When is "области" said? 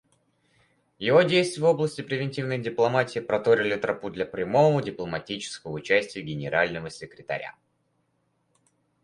1.67-2.01